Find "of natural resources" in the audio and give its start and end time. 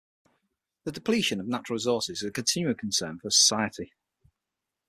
1.39-2.23